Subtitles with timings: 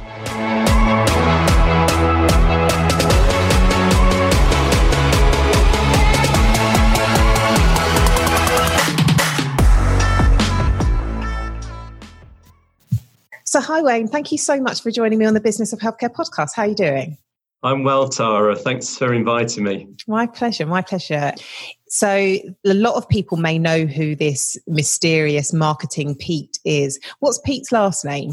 [13.49, 14.09] So, hi, Wayne.
[14.09, 16.49] Thank you so much for joining me on the Business of Healthcare podcast.
[16.57, 17.17] How are you doing?
[17.63, 18.57] I'm well, Tara.
[18.57, 19.89] Thanks for inviting me.
[20.09, 20.67] My pleasure.
[20.67, 21.33] My pleasure.
[21.87, 26.99] So, a lot of people may know who this mysterious marketing Pete is.
[27.21, 28.33] What's Pete's last name?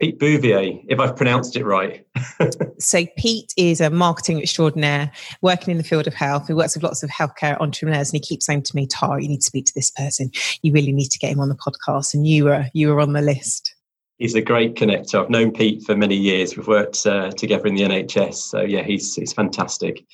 [0.00, 2.04] Pete Bouvier, if I've pronounced it right.
[2.80, 6.82] so, Pete is a marketing extraordinaire working in the field of health He works with
[6.82, 8.10] lots of healthcare entrepreneurs.
[8.10, 10.32] And he keeps saying to me, Tara, you need to speak to this person.
[10.62, 12.14] You really need to get him on the podcast.
[12.14, 13.76] And you were, you were on the list
[14.20, 15.20] he's a great connector.
[15.20, 16.56] I've known Pete for many years.
[16.56, 18.34] We've worked uh, together in the NHS.
[18.34, 20.04] So yeah, he's he's fantastic.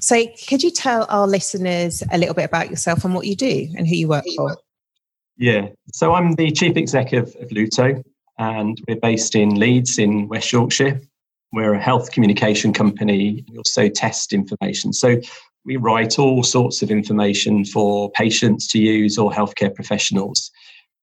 [0.00, 3.68] So could you tell our listeners a little bit about yourself and what you do
[3.76, 4.56] and who you work for?
[5.36, 5.68] Yeah.
[5.92, 8.02] So I'm the chief executive of Luto,
[8.38, 11.00] and we're based in Leeds in West Yorkshire.
[11.52, 13.44] We're a health communication company.
[13.50, 14.92] We also test information.
[14.92, 15.20] So
[15.64, 20.50] we write all sorts of information for patients to use or healthcare professionals.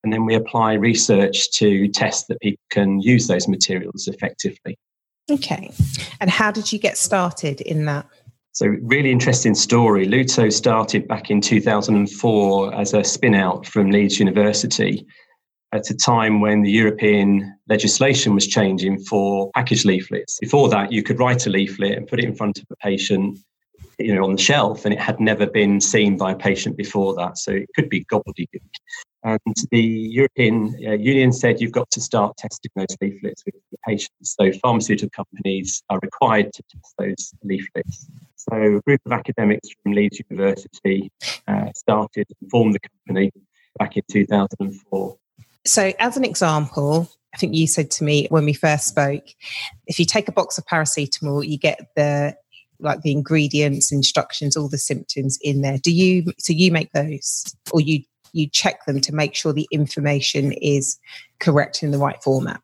[0.03, 4.77] And then we apply research to test that people can use those materials effectively.
[5.29, 5.71] Okay.
[6.21, 8.07] And how did you get started in that?
[8.53, 10.07] So, really interesting story.
[10.07, 15.05] Luto started back in 2004 as a spin out from Leeds University
[15.71, 20.39] at a time when the European legislation was changing for package leaflets.
[20.39, 23.37] Before that, you could write a leaflet and put it in front of a patient
[23.99, 27.13] you know on the shelf and it had never been seen by a patient before
[27.15, 28.61] that so it could be gobbledygook
[29.23, 34.35] and the European uh, Union said you've got to start testing those leaflets with patients.
[34.39, 38.07] So pharmaceutical companies are required to test those leaflets.
[38.35, 41.11] So a group of academics from Leeds University
[41.47, 43.31] uh, started and formed the company
[43.77, 45.17] back in 2004.
[45.65, 49.25] So, as an example, I think you said to me when we first spoke,
[49.87, 52.35] if you take a box of paracetamol, you get the
[52.81, 55.77] like the ingredients, instructions, all the symptoms in there.
[55.77, 58.03] Do you so you make those or you
[58.33, 60.99] you check them to make sure the information is
[61.39, 62.61] correct in the right format.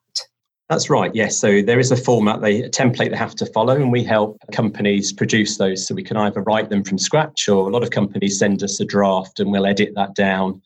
[0.69, 1.13] That's right.
[1.13, 1.37] Yes.
[1.37, 4.39] So there is a format, they, a template they have to follow, and we help
[4.51, 5.85] companies produce those.
[5.85, 8.79] So we can either write them from scratch, or a lot of companies send us
[8.79, 10.61] a draft, and we'll edit that down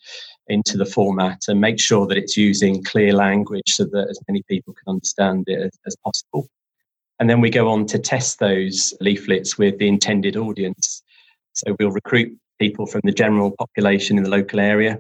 [0.48, 4.42] into the format and make sure that it's using clear language so that as many
[4.44, 6.50] people can understand it as, as possible.
[7.20, 11.04] And then we go on to test those leaflets with the intended audience.
[11.54, 15.00] So we'll recruit people from the general population in the local area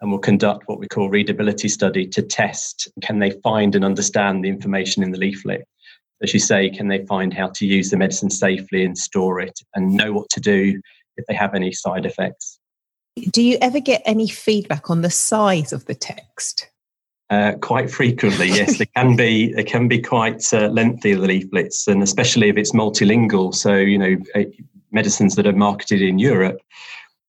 [0.00, 4.44] and we'll conduct what we call readability study to test can they find and understand
[4.44, 5.66] the information in the leaflet
[6.22, 9.58] as you say can they find how to use the medicine safely and store it
[9.74, 10.80] and know what to do
[11.16, 12.58] if they have any side effects
[13.32, 16.68] do you ever get any feedback on the size of the text
[17.28, 19.52] uh, quite frequently, yes, they can be.
[19.52, 23.52] They can be quite uh, lengthy the leaflets, and especially if it's multilingual.
[23.52, 24.16] So you know,
[24.92, 26.60] medicines that are marketed in Europe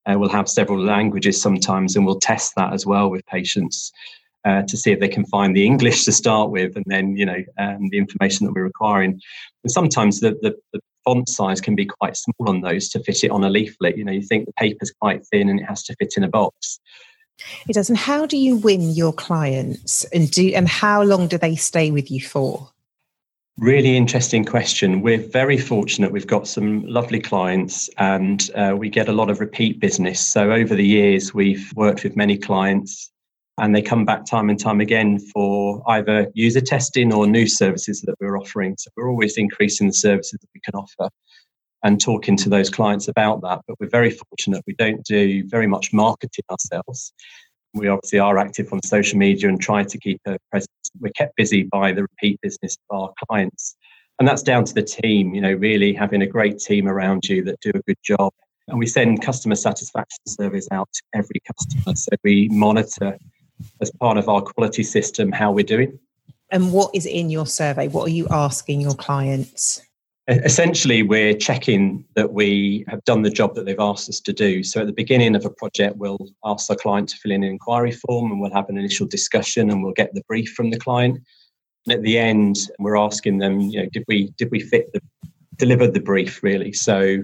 [0.09, 3.91] uh, will have several languages sometimes, and we'll test that as well with patients
[4.45, 7.25] uh, to see if they can find the English to start with, and then you
[7.25, 9.19] know um, the information that we're requiring.
[9.63, 13.23] And sometimes the, the, the font size can be quite small on those to fit
[13.23, 13.97] it on a leaflet.
[13.97, 16.27] You know, you think the paper's quite thin and it has to fit in a
[16.27, 16.79] box.
[17.69, 17.89] It does.
[17.89, 21.91] And how do you win your clients, and do and how long do they stay
[21.91, 22.71] with you for?
[23.59, 25.01] Really interesting question.
[25.01, 26.11] We're very fortunate.
[26.11, 30.19] We've got some lovely clients and uh, we get a lot of repeat business.
[30.19, 33.11] So, over the years, we've worked with many clients
[33.57, 38.01] and they come back time and time again for either user testing or new services
[38.01, 38.75] that we're offering.
[38.77, 41.09] So, we're always increasing the services that we can offer
[41.83, 43.61] and talking to those clients about that.
[43.67, 44.61] But we're very fortunate.
[44.67, 47.11] We don't do very much marketing ourselves
[47.77, 50.69] we obviously are active on social media and try to keep a presence.
[50.99, 53.75] We're kept busy by the repeat business of our clients.
[54.19, 57.43] And that's down to the team, you know, really having a great team around you
[57.43, 58.33] that do a good job.
[58.67, 61.95] And we send customer satisfaction surveys out to every customer.
[61.95, 63.17] So we monitor
[63.81, 65.99] as part of our quality system how we're doing.
[66.49, 67.87] And what is in your survey?
[67.87, 69.81] What are you asking your clients?
[70.29, 74.61] Essentially, we're checking that we have done the job that they've asked us to do.
[74.61, 77.49] So, at the beginning of a project, we'll ask the client to fill in an
[77.49, 80.79] inquiry form and we'll have an initial discussion and we'll get the brief from the
[80.79, 81.19] client.
[81.85, 84.99] And at the end, we're asking them, you know, did we did we fit the
[85.55, 86.73] deliver the brief really?
[86.73, 87.23] So,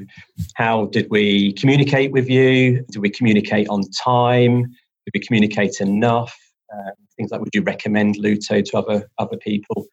[0.56, 2.86] how did we communicate with you?
[2.90, 4.62] Did we communicate on time?
[4.62, 6.34] Did we communicate enough?
[6.74, 9.88] Uh, things like would you recommend Luto to other other people?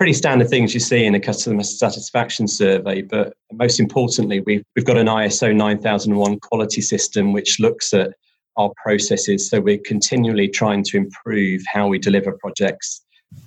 [0.00, 3.02] Pretty standard things you see in a customer satisfaction survey.
[3.02, 8.14] But most importantly, we've, we've got an ISO 9001 quality system which looks at
[8.56, 9.50] our processes.
[9.50, 13.02] So we're continually trying to improve how we deliver projects.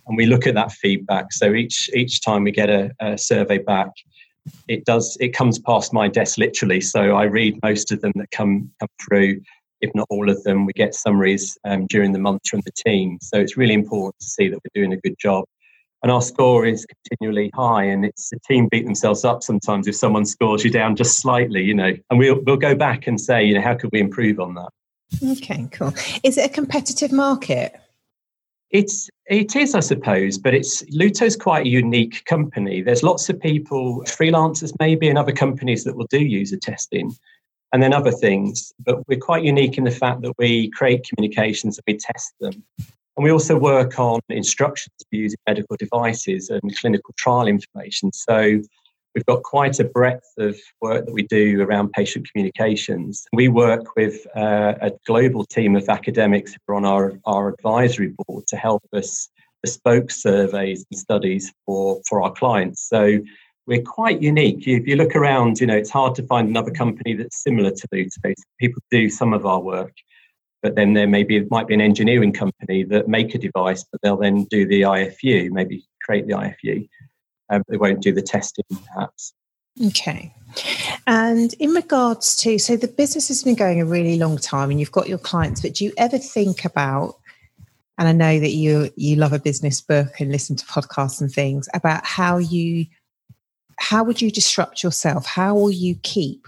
[0.06, 1.34] And we look at that feedback.
[1.34, 3.90] So each each time we get a, a survey back,
[4.68, 6.82] it does it comes past my desk literally.
[6.82, 9.42] So I read most of them that come come through
[9.82, 10.68] if not all of them.
[10.68, 13.18] We get summaries um, during the month from the team.
[13.24, 15.46] So it's really important to see that we're doing a good job
[16.04, 19.96] and our score is continually high and it's the team beat themselves up sometimes if
[19.96, 23.44] someone scores you down just slightly you know and we'll, we'll go back and say
[23.44, 24.70] you know how could we improve on that?
[25.24, 25.94] Okay cool.
[26.24, 27.76] Is it a competitive market?
[28.70, 32.82] It's it is i suppose but it's luto's quite a unique company.
[32.82, 37.16] There's lots of people freelancers maybe and other companies that will do user testing
[37.72, 41.78] and then other things but we're quite unique in the fact that we create communications
[41.78, 42.64] and we test them
[43.16, 48.12] and we also work on instructions for using medical devices and clinical trial information.
[48.12, 48.60] So
[49.14, 53.26] we've got quite a breadth of work that we do around patient communications.
[53.32, 58.14] We work with uh, a global team of academics who are on our, our advisory
[58.18, 59.30] board to help us
[59.62, 62.90] bespoke surveys and studies for, for our clients.
[62.90, 63.20] So
[63.68, 64.68] we're quite unique.
[64.68, 67.88] If you look around, you know, it's hard to find another company that's similar to
[67.94, 68.34] Luto.
[68.60, 69.94] People do some of our work
[70.64, 74.02] but then there maybe it might be an engineering company that make a device, but
[74.02, 76.88] they'll then do the IFU, maybe create the IFU.
[77.50, 79.34] Um, they won't do the testing, perhaps.
[79.88, 80.34] Okay.
[81.06, 84.80] And in regards to, so the business has been going a really long time, and
[84.80, 87.16] you've got your clients, but do you ever think about?
[87.98, 91.32] And I know that you you love a business book and listen to podcasts and
[91.32, 92.88] things about how you
[93.78, 95.26] how would you disrupt yourself?
[95.26, 96.48] How will you keep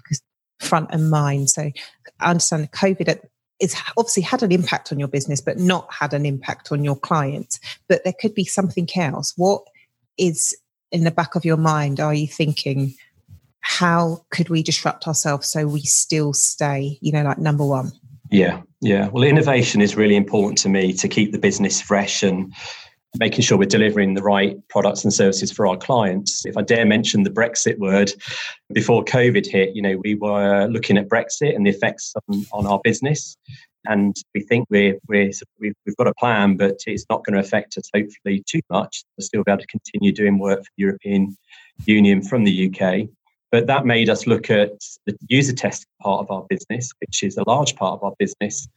[0.59, 1.49] front and mind?
[1.49, 1.71] So
[2.19, 3.25] I understand COVID at
[3.59, 6.95] it's obviously had an impact on your business, but not had an impact on your
[6.95, 7.59] clients.
[7.87, 9.33] But there could be something else.
[9.37, 9.63] What
[10.17, 10.55] is
[10.91, 11.99] in the back of your mind?
[11.99, 12.93] Are you thinking,
[13.61, 17.91] how could we disrupt ourselves so we still stay, you know, like number one?
[18.29, 19.07] Yeah, yeah.
[19.07, 22.53] Well, innovation is really important to me to keep the business fresh and
[23.19, 26.45] making sure we're delivering the right products and services for our clients.
[26.45, 28.11] If I dare mention the Brexit word,
[28.73, 32.67] before COVID hit, you know, we were looking at Brexit and the effects on, on
[32.67, 33.37] our business.
[33.87, 37.77] And we think we're, we're, we've, got a plan, but it's not going to affect
[37.77, 39.03] us, hopefully, too much.
[39.15, 41.37] We'll still be able to continue doing work for the European
[41.85, 43.07] Union from the UK.
[43.51, 44.71] But that made us look at
[45.05, 48.67] the user testing part of our business, which is a large part of our business,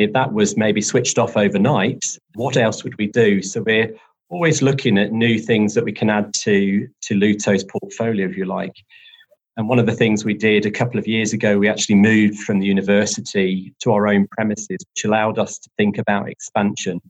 [0.00, 3.42] if that was maybe switched off overnight, what else would we do?
[3.42, 3.94] So we're
[4.30, 8.46] always looking at new things that we can add to, to Luto's portfolio, if you
[8.46, 8.74] like.
[9.56, 12.38] And one of the things we did a couple of years ago, we actually moved
[12.38, 17.00] from the university to our own premises, which allowed us to think about expansion.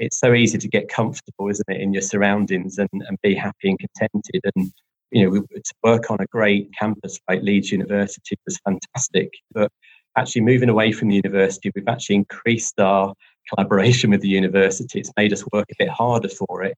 [0.00, 3.70] It's so easy to get comfortable, isn't it, in your surroundings and, and be happy
[3.70, 4.40] and contented.
[4.56, 4.72] And,
[5.12, 9.30] you know, we, to work on a great campus like Leeds University was fantastic.
[9.52, 9.70] But
[10.16, 13.14] actually moving away from the university, we've actually increased our
[13.48, 15.00] collaboration with the university.
[15.00, 16.76] It's made us work a bit harder for it.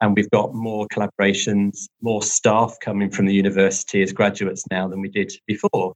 [0.00, 5.00] And we've got more collaborations, more staff coming from the university as graduates now than
[5.00, 5.94] we did before.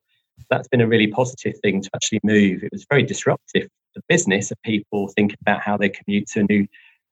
[0.48, 2.62] That's been a really positive thing to actually move.
[2.62, 6.44] It was very disruptive for business of people thinking about how they commute to a
[6.44, 6.66] new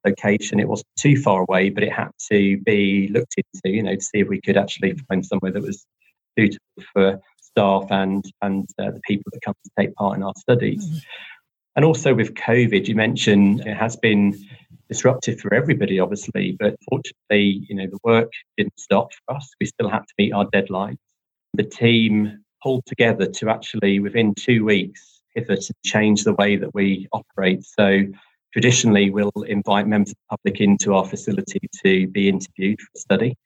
[0.06, 0.60] location.
[0.60, 4.00] It wasn't too far away, but it had to be looked into, you know, to
[4.00, 5.84] see if we could actually find somewhere that was
[6.38, 6.60] suitable
[6.92, 7.20] for
[7.58, 10.86] staff and and uh, the people that come to take part in our studies.
[10.86, 10.98] Mm-hmm.
[11.76, 14.36] And also with COVID, you mentioned it has been
[14.88, 19.48] disruptive for everybody, obviously, but fortunately, you know, the work didn't stop for us.
[19.60, 20.98] We still had to meet our deadlines.
[21.54, 26.74] The team pulled together to actually, within two weeks, pivot and change the way that
[26.74, 27.64] we operate.
[27.64, 28.04] So
[28.52, 32.98] traditionally, we'll invite members of the public into our facility to be interviewed for a
[32.98, 33.36] study.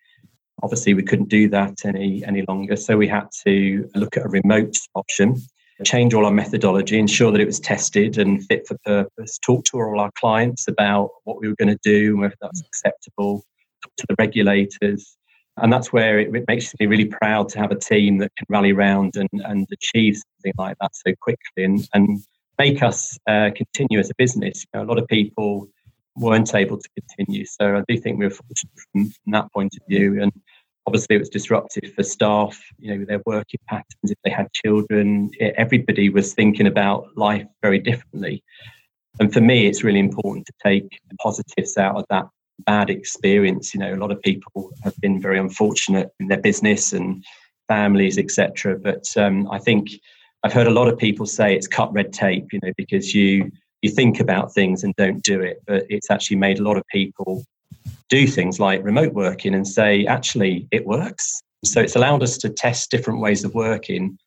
[0.62, 4.28] Obviously, we couldn't do that any any longer, so we had to look at a
[4.28, 5.36] remote option,
[5.84, 9.38] change all our methodology, ensure that it was tested and fit for purpose.
[9.38, 12.60] Talk to all our clients about what we were going to do and whether that's
[12.60, 13.44] acceptable.
[13.96, 15.16] To the regulators,
[15.56, 18.46] and that's where it, it, makes me really proud to have a team that can
[18.48, 21.64] rally around and, and achieve something like that so quickly.
[21.64, 22.22] And, and
[22.58, 24.64] make us uh, continue as a business.
[24.72, 25.68] You know, a lot of people
[26.16, 27.44] weren't able to continue.
[27.44, 28.46] So I do think we from,
[28.92, 30.20] from, that point of view.
[30.20, 30.32] And
[30.86, 35.30] obviously, it was disruptive for staff, you know, their working patterns, if they had children.
[35.40, 38.42] Everybody was thinking about life very differently.
[39.20, 42.26] And for me, it's really important to take the positives out of that
[42.66, 43.74] bad experience.
[43.74, 47.24] You know, a lot of people have been very unfortunate in their business and
[47.68, 48.78] families, etc.
[48.78, 49.90] But um, I think
[50.42, 53.50] I've heard a lot of people say it's cut red tape, you know, because you
[53.82, 55.60] you think about things and don't do it.
[55.66, 57.44] But it's actually made a lot of people
[58.08, 61.42] do things like remote working and say, actually, it works.
[61.64, 64.18] So it's allowed us to test different ways of working.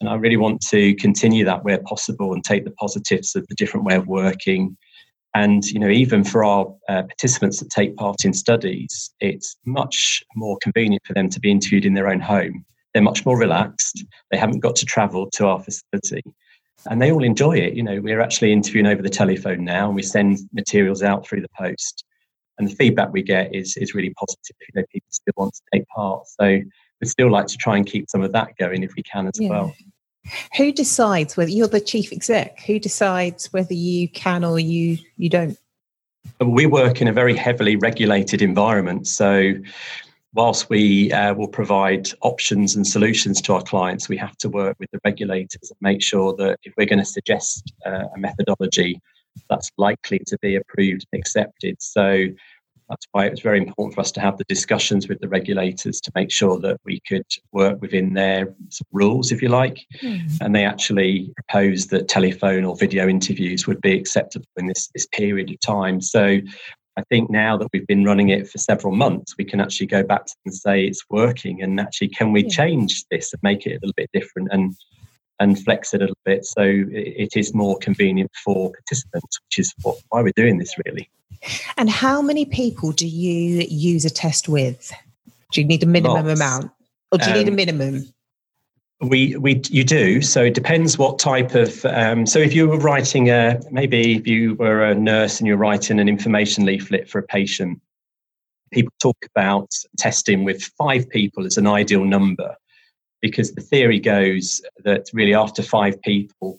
[0.00, 3.54] And I really want to continue that where possible and take the positives of the
[3.54, 4.76] different way of working.
[5.34, 10.22] And you know, even for our uh, participants that take part in studies, it's much
[10.34, 12.64] more convenient for them to be interviewed in their own home.
[12.94, 14.04] They're much more relaxed.
[14.30, 16.22] They haven't got to travel to our facility
[16.88, 17.74] and they all enjoy it.
[17.74, 21.42] You know, we're actually interviewing over the telephone now, and we send materials out through
[21.42, 22.04] the post,
[22.58, 24.56] and the feedback we get is is really positive.
[24.60, 26.46] You know, people still want to take part, so
[27.00, 29.40] we'd still like to try and keep some of that going if we can as
[29.40, 29.48] yeah.
[29.48, 29.74] well.
[30.56, 32.60] Who decides whether you're the chief exec?
[32.62, 35.58] Who decides whether you can or you you don't?
[36.40, 39.52] We work in a very heavily regulated environment, so
[40.36, 44.76] whilst we uh, will provide options and solutions to our clients, we have to work
[44.78, 49.00] with the regulators and make sure that if we're going to suggest uh, a methodology,
[49.48, 51.76] that's likely to be approved and accepted.
[51.80, 52.26] So
[52.88, 56.00] that's why it was very important for us to have the discussions with the regulators
[56.02, 58.54] to make sure that we could work within their
[58.92, 59.84] rules, if you like.
[60.02, 60.40] Mm.
[60.40, 65.06] And they actually proposed that telephone or video interviews would be acceptable in this, this
[65.06, 66.00] period of time.
[66.00, 66.40] So
[66.98, 70.02] I think now that we've been running it for several months, we can actually go
[70.02, 71.62] back and say it's working.
[71.62, 74.74] And actually, can we change this and make it a little bit different and
[75.38, 79.74] and flex it a little bit so it is more convenient for participants, which is
[79.82, 81.10] what, why we're doing this really.
[81.76, 84.92] And how many people do you use a test with?
[85.52, 86.40] Do you need a minimum Lots.
[86.40, 86.70] amount,
[87.12, 88.14] or do you um, need a um, minimum?
[89.00, 90.22] We we you do.
[90.22, 91.84] So it depends what type of.
[91.84, 95.58] Um, so if you were writing a maybe if you were a nurse and you're
[95.58, 97.78] writing an information leaflet for a patient,
[98.72, 102.56] people talk about testing with five people as an ideal number,
[103.20, 106.58] because the theory goes that really after five people,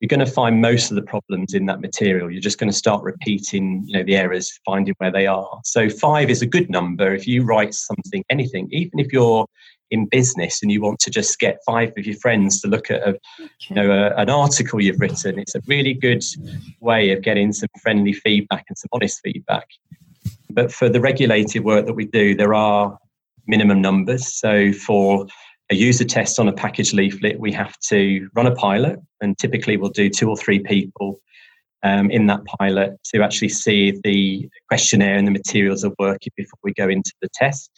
[0.00, 2.30] you're going to find most of the problems in that material.
[2.30, 5.58] You're just going to start repeating, you know, the errors, finding where they are.
[5.64, 9.46] So five is a good number if you write something, anything, even if you're
[9.90, 13.00] in business and you want to just get five of your friends to look at
[13.02, 13.20] a, okay.
[13.68, 16.22] you know a, an article you've written it's a really good
[16.80, 19.66] way of getting some friendly feedback and some honest feedback
[20.50, 22.98] but for the regulated work that we do there are
[23.46, 25.26] minimum numbers so for
[25.70, 29.76] a user test on a package leaflet we have to run a pilot and typically
[29.76, 31.20] we'll do two or three people
[31.84, 36.58] um, in that pilot to actually see the questionnaire and the materials are working before
[36.64, 37.77] we go into the test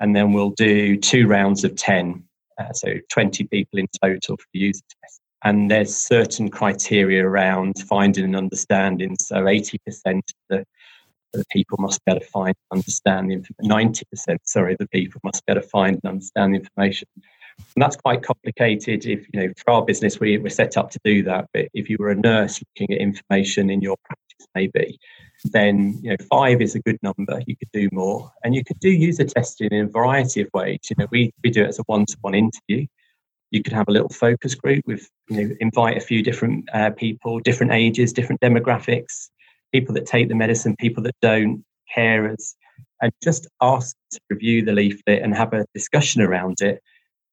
[0.00, 2.22] and then we'll do two rounds of 10,
[2.58, 5.20] uh, so 20 people in total for the user test.
[5.44, 9.16] And there's certain criteria around finding and understanding.
[9.18, 10.64] So 80% of the,
[11.32, 14.02] the people must be able to find and understand the information.
[14.18, 17.08] 90%, sorry, the people must be able to find and understand the information.
[17.58, 19.06] And that's quite complicated.
[19.06, 21.48] If you know, for our business, we, we're set up to do that.
[21.52, 24.98] But if you were a nurse looking at information in your practice, maybe
[25.52, 27.40] then you know five is a good number.
[27.46, 30.80] You could do more, and you could do user testing in a variety of ways.
[30.90, 32.86] You know, we we do it as a one-to-one interview.
[33.50, 36.90] You could have a little focus group with you know invite a few different uh,
[36.90, 39.28] people, different ages, different demographics,
[39.72, 41.64] people that take the medicine, people that don't,
[41.96, 42.54] carers,
[43.00, 46.82] and just ask to review the leaflet and have a discussion around it.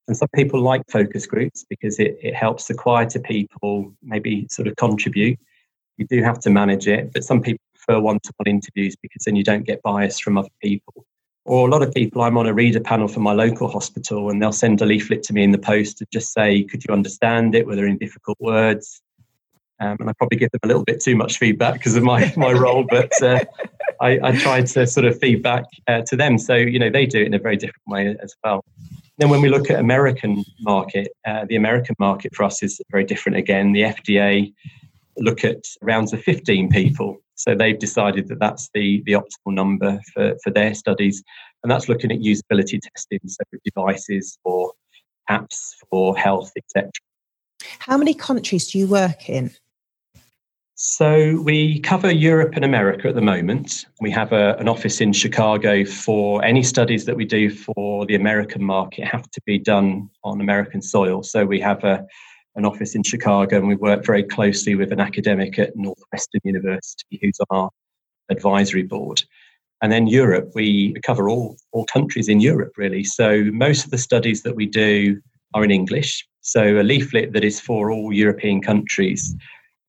[0.08, 4.68] And some people like focus groups because it, it helps the quieter people maybe sort
[4.68, 5.40] of contribute.
[5.98, 9.44] You do have to manage it, but some people prefer one-to-one interviews because then you
[9.44, 11.06] don't get bias from other people.
[11.46, 14.42] Or a lot of people, I'm on a reader panel for my local hospital, and
[14.42, 17.54] they'll send a leaflet to me in the post to just say, "Could you understand
[17.54, 17.68] it?
[17.68, 19.02] Were there any difficult words?"
[19.82, 22.34] Um, and I probably give them a little bit too much feedback because of my
[22.38, 23.42] my role, but uh,
[24.00, 26.38] I, I try to sort of feedback uh, to them.
[26.38, 28.64] So you know they do it in a very different way as well.
[29.18, 33.04] Then when we look at American market, uh, the American market for us is very
[33.04, 33.38] different.
[33.38, 34.54] Again, the FDA
[35.18, 40.00] look at rounds of 15 people so they've decided that that's the, the optimal number
[40.14, 41.22] for, for their studies.
[41.62, 44.72] And that's looking at usability testing, so devices or
[45.30, 46.90] apps for health, etc.
[47.80, 49.52] How many countries do you work in?
[50.76, 53.86] So we cover Europe and America at the moment.
[54.00, 58.16] We have a, an office in Chicago for any studies that we do for the
[58.16, 61.24] American market have to be done on American soil.
[61.24, 62.06] So we have a
[62.56, 67.20] an office in Chicago, and we work very closely with an academic at Northwestern University
[67.22, 67.70] who's on our
[68.30, 69.24] advisory board.
[69.82, 73.04] And then Europe, we cover all, all countries in Europe, really.
[73.04, 75.22] So most of the studies that we do
[75.54, 76.26] are in English.
[76.42, 79.36] So a leaflet that is for all European countries,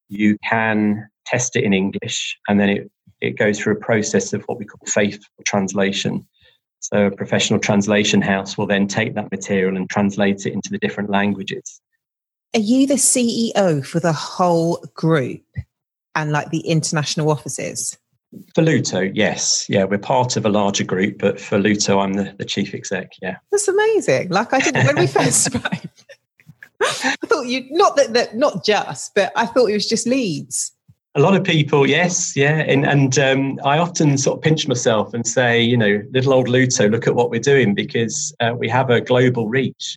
[0.09, 2.91] you can test it in English, and then it,
[3.21, 6.27] it goes through a process of what we call faithful translation.
[6.81, 10.79] So a professional translation house will then take that material and translate it into the
[10.79, 11.81] different languages.
[12.55, 15.43] Are you the CEO for the whole group
[16.15, 17.99] and like the international offices?
[18.55, 19.67] For Luto, yes.
[19.69, 23.13] Yeah, we're part of a larger group, but for Luto, I'm the, the chief exec.
[23.21, 23.37] Yeah.
[23.51, 24.29] That's amazing.
[24.29, 25.65] Like I didn't, when we first spoke,
[26.81, 30.73] I thought you, not that, that, not just, but I thought it was just Leeds.
[31.17, 35.15] A lot of people, yes, yeah, and and um, I often sort of pinch myself
[35.15, 38.69] and say, you know, little old Luto, look at what we're doing because uh, we
[38.69, 39.97] have a global reach,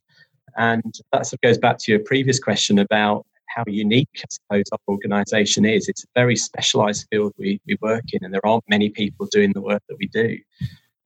[0.57, 4.65] and that sort of goes back to your previous question about how unique, I suppose,
[4.71, 5.87] our organisation is.
[5.87, 9.53] It's a very specialised field we, we work in, and there aren't many people doing
[9.53, 10.37] the work that we do.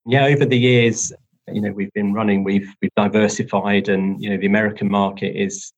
[0.06, 1.14] Yeah, over the years,
[1.48, 5.72] you know, we've been running, we've we've diversified, and you know, the American market is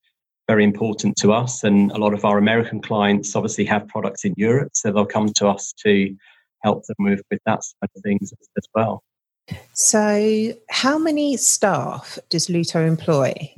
[0.48, 1.64] very important to us.
[1.64, 5.32] And a lot of our American clients obviously have products in Europe, so they'll come
[5.34, 6.16] to us to
[6.64, 9.04] help them with, with that side of things as well.
[9.74, 13.54] So, how many staff does Luto employ?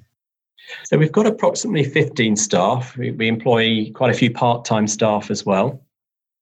[0.86, 2.98] So, we've got approximately 15 staff.
[2.98, 5.82] We, we employ quite a few part time staff as well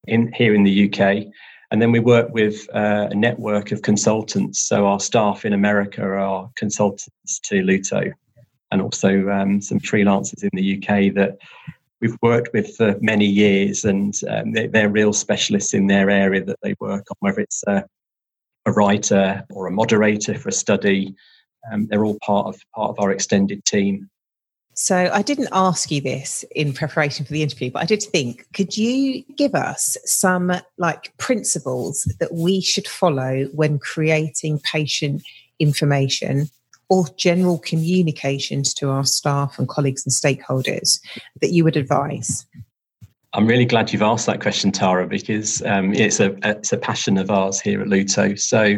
[0.08, 1.26] in here in the UK.
[1.72, 4.60] And then we work with uh, a network of consultants.
[4.60, 8.14] So, our staff in America are consultants to Luto
[8.72, 11.38] and also um, some freelancers in the UK that
[12.02, 16.44] we've worked with for many years, and um, they're, they're, real specialists in their area
[16.44, 17.86] that they work on, whether it's a,
[18.66, 21.16] a writer or a moderator for a study.
[21.72, 24.10] Um, they're all part of part of our extended team.
[24.76, 28.48] So I didn't ask you this in preparation for the interview, but I did think,
[28.54, 35.24] could you give us some like principles that we should follow when creating patient
[35.60, 36.50] information
[36.90, 41.00] or general communications to our staff and colleagues and stakeholders
[41.42, 42.46] that you would advise?
[43.34, 47.18] I'm really glad you've asked that question, Tara, because um, it's a it's a passion
[47.18, 48.40] of ours here at Luto.
[48.40, 48.78] So,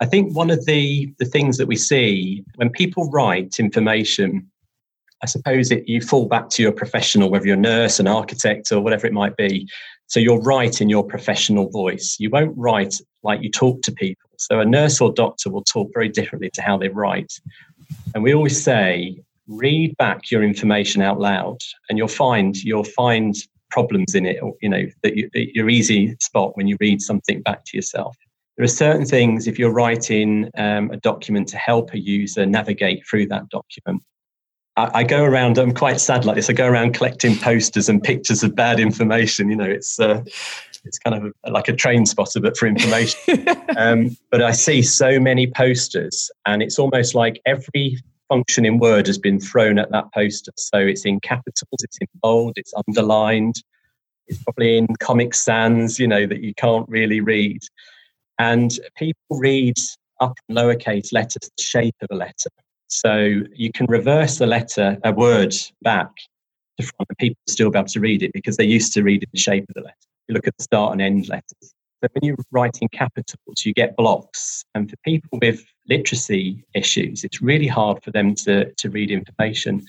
[0.00, 4.48] I think one of the the things that we see when people write information,
[5.24, 8.70] I suppose it, you fall back to your professional, whether you're a nurse, an architect,
[8.70, 9.66] or whatever it might be.
[10.06, 12.16] So you're write in your professional voice.
[12.20, 14.28] You won't write like you talk to people.
[14.36, 17.32] So a nurse or doctor will talk very differently to how they write.
[18.14, 21.56] And we always say, read back your information out loud,
[21.88, 23.34] and you'll find you'll find
[23.70, 24.36] problems in it.
[24.60, 28.14] You know that you, you're easy spot when you read something back to yourself.
[28.58, 33.06] There are certain things if you're writing um, a document to help a user navigate
[33.08, 34.02] through that document.
[34.76, 35.58] I, I, go around.
[35.58, 36.50] I'm quite sad like this.
[36.50, 39.50] I go around collecting posters and pictures of bad information.
[39.50, 40.22] You know, it's uh,
[40.84, 43.46] it's kind of a, like a train spotter, but for information.
[43.76, 49.06] um, but I see so many posters, and it's almost like every function in Word
[49.06, 50.52] has been thrown at that poster.
[50.56, 53.56] So it's in capitals, it's in bold, it's underlined,
[54.26, 57.60] it's probably in Comic Sans, you know, that you can't really read.
[58.38, 59.76] And people read
[60.20, 62.50] up and lowercase letters, the shape of a letter.
[62.94, 66.10] So you can reverse the letter, a word back
[66.78, 69.22] to front, and people still be able to read it because they're used to read
[69.22, 69.96] in the shape of the letter
[70.28, 71.74] you look at the start and end letters.
[72.00, 74.64] But when you're writing capitals, you get blocks.
[74.74, 79.82] And for people with literacy issues, it's really hard for them to, to read information.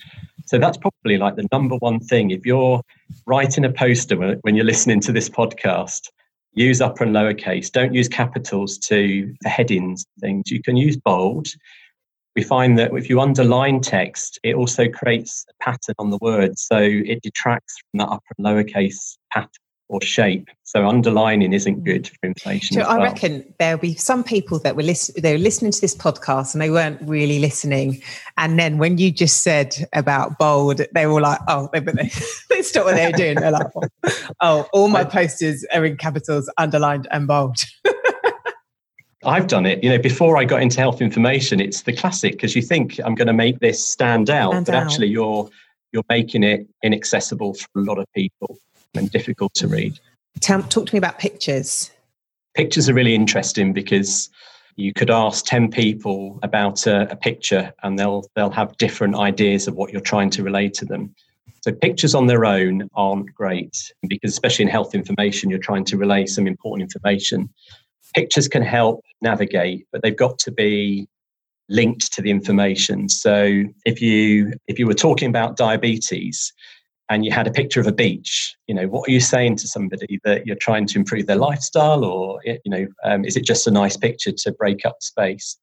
[0.46, 2.30] So that's probably like the number one thing.
[2.30, 2.80] If you're
[3.26, 6.08] writing a poster when you're listening to this podcast,
[6.54, 7.70] use upper and lowercase.
[7.70, 10.50] Don't use capitals to for headings things.
[10.50, 11.48] You can use bold.
[12.36, 16.58] We find that if you underline text, it also creates a pattern on the word.
[16.58, 19.50] So it detracts from that upper and lowercase pattern
[19.88, 20.48] or shape.
[20.64, 21.84] So underlining isn't mm.
[21.84, 22.74] good for inflation.
[22.74, 25.94] So I reckon there'll be some people that were listening they were listening to this
[25.94, 28.02] podcast and they weren't really listening.
[28.36, 32.10] And then when you just said about bold, they were like, oh, they, they,
[32.50, 33.36] they stopped what they were doing.
[33.36, 37.56] They're like, oh, oh all my posters are in capitals, underlined and bold.
[39.26, 39.82] I've done it.
[39.82, 43.14] You know, before I got into health information, it's the classic because you think I'm
[43.14, 44.84] going to make this stand out, stand but out.
[44.84, 45.50] actually you're
[45.92, 48.58] you're making it inaccessible for a lot of people
[48.94, 49.98] and difficult to read.
[50.40, 51.90] Tell, talk to me about pictures.
[52.54, 54.28] Pictures are really interesting because
[54.76, 59.66] you could ask 10 people about a, a, picture and they'll they'll have different ideas
[59.66, 61.14] of what you're trying to relate to them
[61.62, 65.96] so pictures on their own aren't great because especially in health information you're trying to
[65.96, 67.48] relay some important information
[68.14, 71.08] pictures can help navigate but they've got to be
[71.68, 73.08] linked to the information.
[73.08, 76.52] So if you if you were talking about diabetes
[77.08, 79.68] and you had a picture of a beach, you know, what are you saying to
[79.68, 83.66] somebody that you're trying to improve their lifestyle, or you know, um, is it just
[83.66, 85.56] a nice picture to break up space?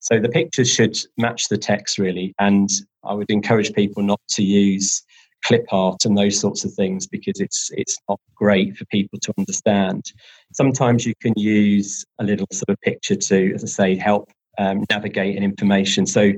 [0.00, 2.70] So the pictures should match the text really, and
[3.04, 5.02] I would encourage people not to use
[5.44, 9.32] clip art and those sorts of things because it's it's not great for people to
[9.38, 10.12] understand.
[10.52, 14.84] Sometimes you can use a little sort of picture to, as I say, help um,
[14.90, 16.06] navigate an information.
[16.06, 16.32] So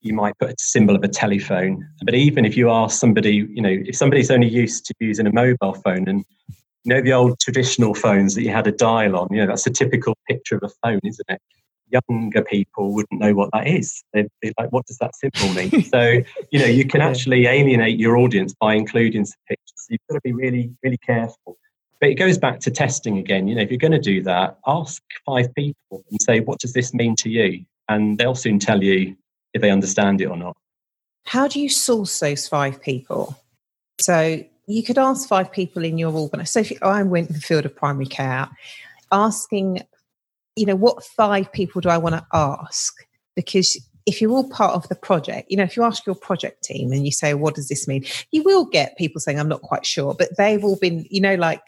[0.00, 3.62] you might put a symbol of a telephone, but even if you ask somebody, you
[3.62, 6.24] know, if somebody's only used to using a mobile phone and
[6.84, 9.66] you know the old traditional phones that you had a dial on, you know, that's
[9.66, 11.40] a typical picture of a phone, isn't it?
[11.90, 14.02] Younger people wouldn't know what that is.
[14.12, 15.84] They'd be like, what does that symbol mean?
[15.90, 19.72] so, you know, you can actually alienate your audience by including some pictures.
[19.76, 21.58] So you've got to be really, really careful.
[22.00, 23.48] But it goes back to testing again.
[23.48, 26.72] You know, if you're going to do that, ask five people and say, what does
[26.72, 27.64] this mean to you?
[27.88, 29.16] And they'll soon tell you
[29.54, 30.56] if they understand it or not.
[31.24, 33.36] How do you source those five people?
[34.00, 36.64] So you could ask five people in your organisation.
[36.64, 38.48] So if I went in the field of primary care,
[39.10, 39.82] asking
[40.56, 42.94] you know, what five people do I want to ask?
[43.34, 46.64] Because if you're all part of the project, you know, if you ask your project
[46.64, 48.04] team and you say, what does this mean?
[48.30, 51.34] You will get people saying, I'm not quite sure, but they've all been, you know,
[51.34, 51.62] like,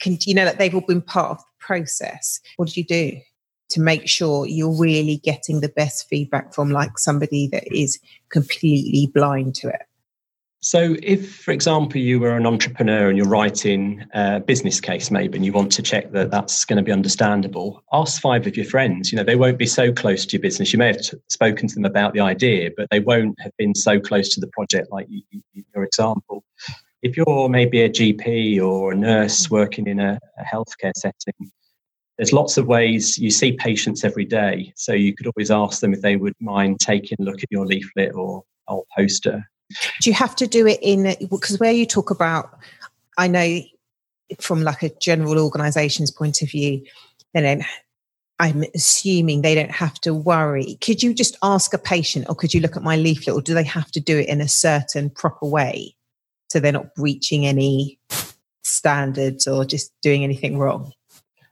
[0.00, 2.40] can, you know, that they've all been part of the process.
[2.56, 3.20] What did you do
[3.70, 9.10] to make sure you're really getting the best feedback from like somebody that is completely
[9.12, 9.82] blind to it?
[10.60, 15.38] So, if, for example, you were an entrepreneur and you're writing a business case, maybe,
[15.38, 18.66] and you want to check that that's going to be understandable, ask five of your
[18.66, 19.12] friends.
[19.12, 20.72] You know, they won't be so close to your business.
[20.72, 24.00] You may have spoken to them about the idea, but they won't have been so
[24.00, 26.42] close to the project, like you, your example.
[27.02, 29.50] If you're maybe a GP or a nurse mm.
[29.50, 31.52] working in a, a healthcare setting,
[32.16, 34.72] there's lots of ways you see patients every day.
[34.74, 37.64] So, you could always ask them if they would mind taking a look at your
[37.64, 39.44] leaflet or, or poster
[40.00, 42.58] do you have to do it in because where you talk about,
[43.16, 43.60] I know
[44.40, 46.84] from like a general organisation's point of view,
[47.34, 47.64] then
[48.38, 50.78] I'm assuming they don't have to worry.
[50.80, 53.54] Could you just ask a patient, or could you look at my leaflet, or do
[53.54, 55.96] they have to do it in a certain proper way
[56.48, 57.98] so they're not breaching any
[58.62, 60.92] standards or just doing anything wrong?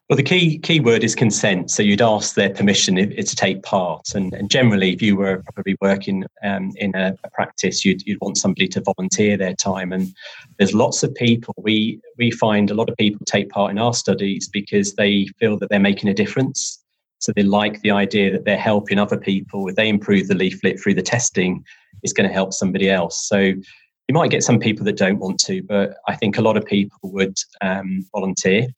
[0.09, 1.69] Well, the key key word is consent.
[1.73, 5.17] So you'd ask their permission if, if to take part, and, and, generally, if you
[5.17, 9.55] were probably working um, in a, a, practice, you'd, you'd want somebody to volunteer their
[9.55, 9.93] time.
[9.93, 10.15] And
[10.59, 11.55] there's lots of people.
[11.59, 15.59] We we find a lot of people take part in our studies because they feel
[15.59, 16.81] that they're making a difference.
[17.19, 19.67] So they like the idea that they're helping other people.
[19.67, 21.65] If they improve the leaflet through the testing,
[22.05, 23.27] it's going to help somebody else.
[23.27, 26.57] So you might get some people that don't want to, but I think a lot
[26.57, 28.69] of people would um, volunteer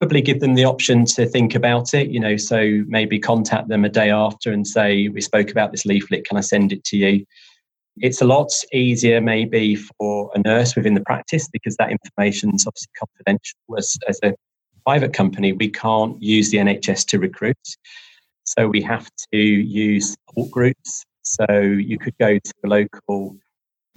[0.00, 3.84] probably give them the option to think about it you know so maybe contact them
[3.84, 6.96] a day after and say we spoke about this leaflet can i send it to
[6.96, 7.24] you?
[7.98, 12.66] It's a lot easier maybe for a nurse within the practice because that information is
[12.66, 13.56] obviously confidential.
[13.78, 14.34] As, as a
[14.84, 17.56] private company we can't use the nhs to recruit
[18.46, 21.04] so we have to use support groups.
[21.22, 23.36] So you could go to a local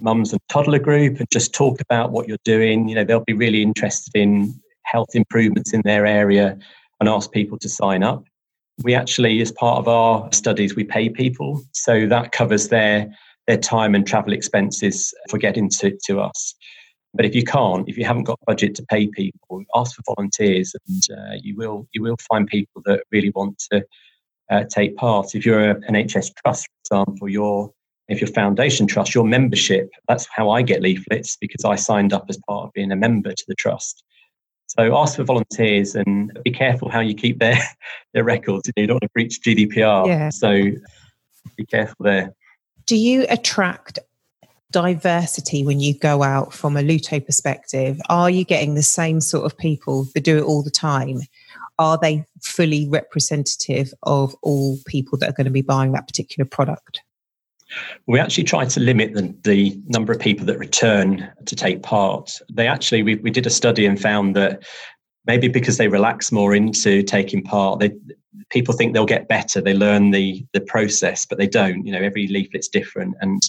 [0.00, 2.88] mums and toddler group and just talk about what you're doing.
[2.88, 4.60] You know they'll be really interested in
[4.90, 6.58] health improvements in their area
[7.00, 8.24] and ask people to sign up.
[8.82, 11.62] We actually, as part of our studies, we pay people.
[11.72, 13.10] So that covers their,
[13.46, 16.54] their time and travel expenses for getting to, to us.
[17.12, 20.74] But if you can't, if you haven't got budget to pay people, ask for volunteers,
[20.86, 23.84] and uh, you will you will find people that really want to
[24.48, 25.34] uh, take part.
[25.34, 27.72] If you're an NHS trust, for example, your
[28.10, 29.88] if you're foundation trust, your membership.
[30.08, 33.32] That's how I get leaflets because I signed up as part of being a member
[33.32, 34.02] to the trust.
[34.78, 37.58] So ask for volunteers and be careful how you keep their,
[38.14, 38.70] their records.
[38.76, 40.06] You don't want to breach GDPR.
[40.06, 40.28] Yeah.
[40.28, 40.70] So
[41.56, 42.32] be careful there.
[42.86, 43.98] Do you attract
[44.70, 48.00] diversity when you go out from a Luto perspective?
[48.08, 51.22] Are you getting the same sort of people that do it all the time?
[51.80, 56.48] Are they fully representative of all people that are going to be buying that particular
[56.48, 57.00] product?
[58.06, 62.38] We actually try to limit the, the number of people that return to take part.
[62.52, 64.62] They actually, we, we did a study and found that
[65.26, 67.92] maybe because they relax more into taking part, they,
[68.50, 69.60] people think they'll get better.
[69.60, 71.84] They learn the, the process, but they don't.
[71.86, 73.40] You know, every leaflet's different and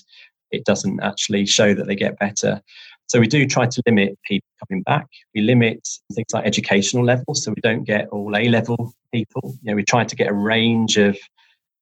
[0.52, 2.62] it doesn't actually show that they get better.
[3.08, 5.08] So we do try to limit people coming back.
[5.36, 9.58] We limit things like educational levels, so we don't get all A level people.
[9.62, 11.18] You know, we try to get a range of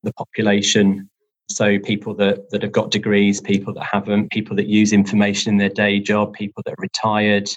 [0.01, 1.09] the population
[1.49, 5.57] so people that, that have got degrees, people that haven't, people that use information in
[5.57, 7.49] their day job, people that are retired,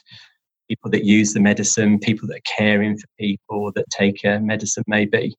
[0.68, 4.84] people that use the medicine, people that are caring for people that take a medicine
[4.86, 5.34] maybe.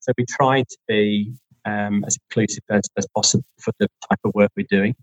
[0.00, 1.32] So we try to be
[1.66, 4.94] um, as inclusive as, as possible for the type of work we're doing.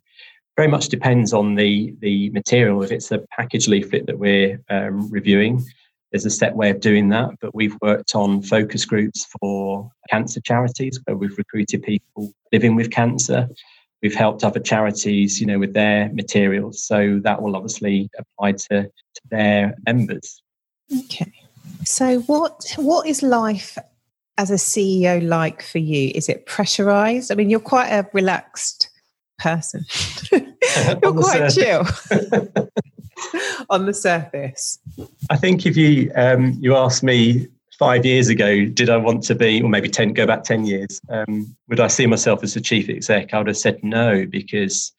[0.57, 2.81] Very much depends on the the material.
[2.81, 5.63] If it's a package leaflet that we're um, reviewing,
[6.15, 7.31] there's a set way of doing that.
[7.41, 12.89] But we've worked on focus groups for cancer charities where we've recruited people living with
[12.89, 13.49] cancer.
[14.01, 16.81] We've helped other charities, you know, with their materials.
[16.81, 20.41] So that will obviously apply to, to their members.
[21.03, 21.33] Okay.
[21.83, 23.77] So what what is life
[24.37, 26.13] as a CEO like for you?
[26.15, 27.29] Is it pressurized?
[27.29, 28.89] I mean, you're quite a relaxed
[29.37, 29.83] person.
[30.31, 31.85] you're quite chill
[33.69, 34.79] on the surface.
[35.29, 37.47] I think if you um, you asked me
[37.77, 40.99] five years ago, did I want to be, or maybe ten, go back ten years,
[41.09, 43.33] um, would I see myself as a chief exec?
[43.33, 44.91] I would have said no because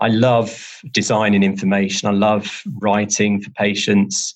[0.00, 2.08] I love designing information.
[2.08, 4.34] I love writing for patients.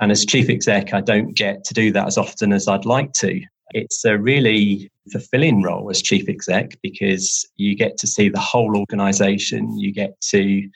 [0.00, 3.12] And as chief exec, I don't get to do that as often as I'd like
[3.14, 3.40] to.
[3.70, 8.76] It's a really fulfilling role as chief exec because you get to see the whole
[8.76, 9.78] organization.
[9.78, 10.68] You get to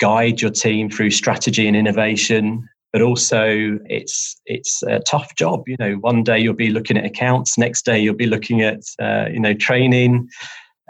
[0.00, 5.76] guide your team through strategy and innovation but also it's it's a tough job you
[5.78, 5.94] know.
[5.94, 9.40] One day you'll be looking at accounts next day you'll be looking at uh, you
[9.40, 10.28] know training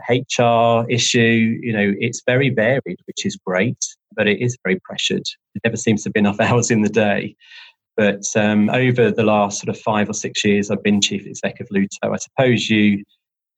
[0.09, 1.95] hr issue you know.
[1.99, 3.79] It's very varied which is great
[4.17, 5.23] but it is very pressured.
[5.55, 7.37] It never seems to be enough hours in the day.
[7.97, 11.61] But um, over the last sort of five or six years i've been chief exec
[11.61, 12.13] of luto.
[12.15, 13.05] I suppose you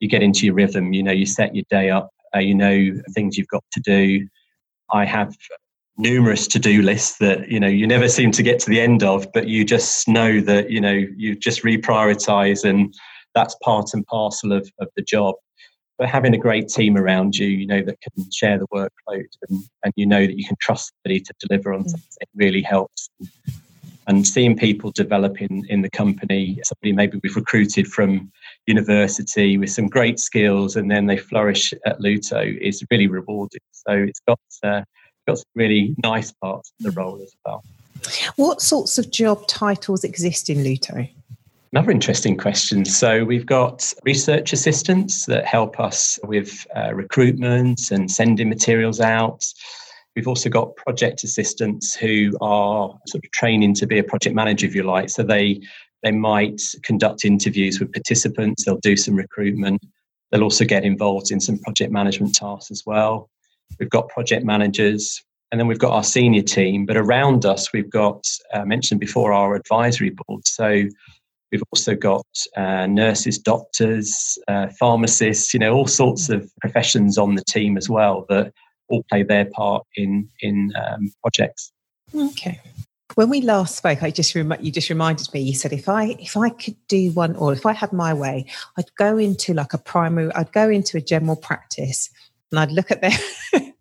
[0.00, 2.90] you get into your rhythm you know you set your day up uh, you know
[3.14, 4.26] things you've got to do
[4.92, 5.36] I have
[5.98, 9.26] numerous to-do lists that you know you never seem to get to the end of
[9.34, 12.94] but you just know that you know you just reprioritize and
[13.34, 15.34] that's part and parcel of, of the job
[15.98, 19.62] but having a great team around you you know that can share the workload and,
[19.84, 21.90] and you know that you can trust somebody to deliver on mm.
[21.90, 23.10] something really helps
[24.08, 28.32] and seeing people develop in, in the company somebody maybe we've recruited from
[28.66, 33.92] university with some great skills and then they flourish at luto is really rewarding so
[33.92, 34.82] it's got uh,
[35.26, 37.62] got some really nice parts of the role as well
[38.36, 41.08] what sorts of job titles exist in luto
[41.74, 42.84] Another interesting question.
[42.84, 49.42] So, we've got research assistants that help us with uh, recruitment and sending materials out.
[50.14, 54.66] We've also got project assistants who are sort of training to be a project manager,
[54.66, 55.08] if you like.
[55.08, 55.62] So they
[56.02, 58.64] they might conduct interviews with participants.
[58.64, 59.82] They'll do some recruitment.
[60.30, 63.28] They'll also get involved in some project management tasks as well.
[63.78, 66.86] We've got project managers, and then we've got our senior team.
[66.86, 70.46] But around us, we've got uh, mentioned before our advisory board.
[70.46, 70.84] So
[71.50, 75.54] we've also got uh, nurses, doctors, uh, pharmacists.
[75.54, 78.52] You know, all sorts of professions on the team as well that
[78.88, 81.72] all play their part in in um, projects.
[82.14, 82.60] Okay.
[83.14, 85.40] When we last spoke, I just rem- you just reminded me.
[85.40, 88.46] You said if I if I could do one, or if I had my way,
[88.78, 90.32] I'd go into like a primary.
[90.34, 92.08] I'd go into a general practice,
[92.50, 93.12] and I'd look at their.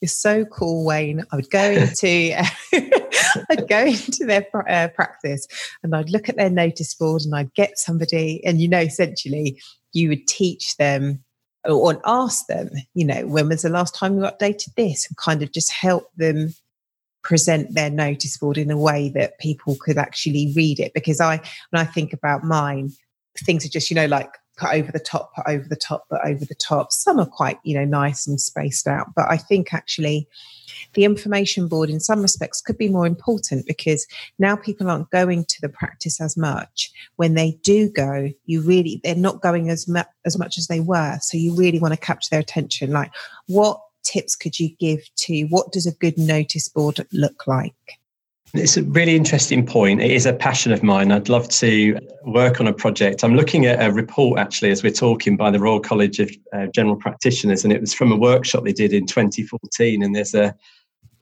[0.00, 1.24] You're so cool, Wayne.
[1.30, 2.36] I would go into.
[3.50, 5.48] I'd go into their uh, practice
[5.82, 9.60] and I'd look at their notice board and I'd get somebody, and you know, essentially,
[9.92, 11.22] you would teach them
[11.66, 15.42] or ask them, you know, when was the last time you updated this and kind
[15.42, 16.54] of just help them
[17.24, 20.94] present their notice board in a way that people could actually read it.
[20.94, 22.92] Because I, when I think about mine,
[23.38, 26.20] things are just, you know, like put over the top, put over the top, put
[26.24, 26.92] over the top.
[26.92, 29.08] Some are quite, you know, nice and spaced out.
[29.16, 30.28] But I think actually
[30.94, 34.06] the information board in some respects could be more important because
[34.38, 36.92] now people aren't going to the practice as much.
[37.16, 40.80] When they do go, you really, they're not going as, mu- as much as they
[40.80, 41.18] were.
[41.20, 42.92] So you really want to capture their attention.
[42.92, 43.10] Like
[43.46, 47.74] what tips could you give to what does a good notice board look like?
[48.54, 50.00] It's a really interesting point.
[50.00, 51.10] It is a passion of mine.
[51.10, 53.24] I'd love to work on a project.
[53.24, 56.66] I'm looking at a report actually as we're talking by the Royal College of uh,
[56.72, 60.04] General Practitioners, and it was from a workshop they did in 2014.
[60.04, 60.54] And there's a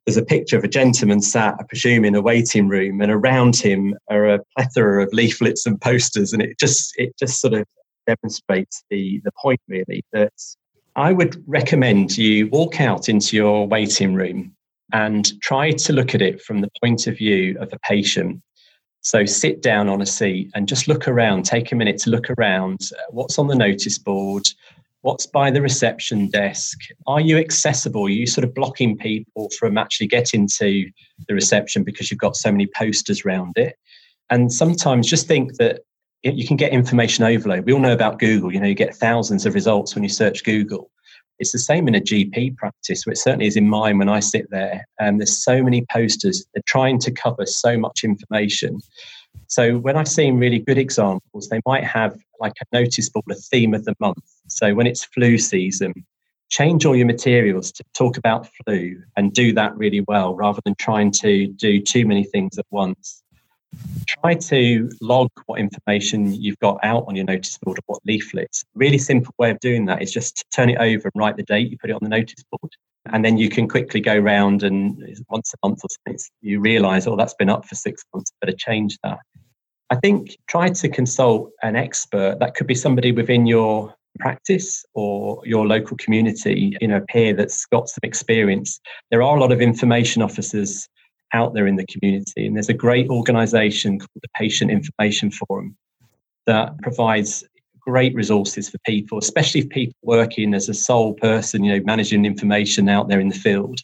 [0.04, 3.56] there's a picture of a gentleman sat, I presume, in a waiting room, and around
[3.56, 7.64] him are a plethora of leaflets and posters, and it just it just sort of
[8.06, 10.32] demonstrates the the point really that
[10.96, 14.55] I would recommend you walk out into your waiting room
[14.92, 18.42] and try to look at it from the point of view of the patient.
[19.00, 22.31] So sit down on a seat and just look around, take a minute to look
[22.31, 22.90] around.
[22.92, 24.46] Uh, what's on the notice board?
[25.00, 26.78] What's by the reception desk?
[27.07, 28.05] Are you accessible?
[28.05, 30.88] Are you sort of blocking people from actually getting to
[31.26, 33.76] the reception because you've got so many posters around it?
[34.31, 35.81] And sometimes just think that
[36.22, 37.64] you can get information overload.
[37.64, 38.52] We all know about Google.
[38.52, 40.90] You know, you get thousands of results when you search Google.
[41.38, 44.48] It's the same in a GP practice, which certainly is in mine when I sit
[44.50, 44.87] there.
[45.00, 48.78] And there's so many posters, they're trying to cover so much information.
[49.48, 53.35] So when I've seen really good examples, they might have like a notice board, a
[53.35, 54.22] theme of the month.
[54.48, 55.92] So when it's flu season,
[56.50, 60.74] change all your materials to talk about flu and do that really well rather than
[60.78, 63.21] trying to do too many things at once.
[64.06, 68.64] Try to log what information you've got out on your notice board or what leaflets.
[68.74, 71.42] Really simple way of doing that is just to turn it over and write the
[71.42, 72.72] date, you put it on the notice board.
[73.06, 77.06] And then you can quickly go round and once a month or something, you realize,
[77.06, 79.18] oh, that's been up for six months, better change that.
[79.90, 82.38] I think try to consult an expert.
[82.38, 87.35] That could be somebody within your practice or your local community, you know, a peer
[87.35, 88.80] that's got some experience.
[89.11, 90.88] There are a lot of information officers
[91.32, 95.76] out there in the community, and there's a great organization called the Patient Information Forum
[96.46, 97.44] that provides
[97.80, 102.24] great resources for people, especially if people working as a sole person, you know, managing
[102.24, 103.80] information out there in the field.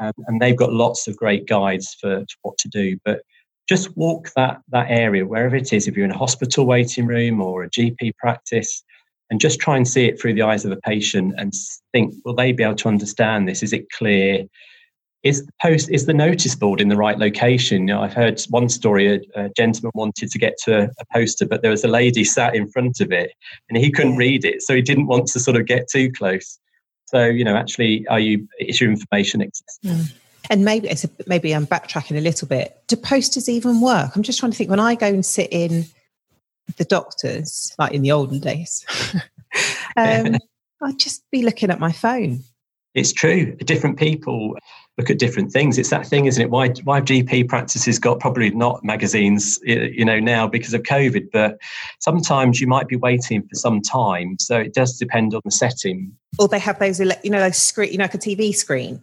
[0.00, 2.98] Um, and they've got lots of great guides for what to do.
[3.04, 3.22] But
[3.68, 7.42] just walk that that area wherever it is if you're in a hospital waiting room
[7.42, 8.84] or a gp practice
[9.30, 11.52] and just try and see it through the eyes of a patient and
[11.92, 13.62] think, will they be able to understand this?
[13.62, 14.44] Is it clear?
[15.26, 17.88] Is the post is the notice board in the right location?
[17.88, 19.12] You know, I've heard one story.
[19.12, 22.54] A, a gentleman wanted to get to a, poster, but there was a lady sat
[22.54, 23.32] in front of it,
[23.68, 26.60] and he couldn't read it, so he didn't want to sort of get too close.
[27.06, 29.96] So you know, actually, are you is your information accessible?
[29.96, 30.12] Mm.
[30.48, 32.80] And maybe it's a, maybe I'm backtracking a little bit.
[32.86, 34.14] Do posters even work?
[34.14, 34.70] I'm just trying to think.
[34.70, 35.86] When I go and sit in
[36.76, 38.86] the doctors, like in the olden days,
[39.96, 40.36] um,
[40.82, 42.44] I'd just be looking at my phone.
[42.94, 43.56] It's true.
[43.56, 44.56] Different people
[44.98, 45.78] look at different things.
[45.78, 46.50] It's that thing, isn't it?
[46.50, 51.30] Why why GP practices got probably not magazines, you know, now because of COVID.
[51.32, 51.58] But
[52.00, 56.12] sometimes you might be waiting for some time, so it does depend on the setting.
[56.38, 59.00] Or they have those, you know, those screen, you know, like a TV screen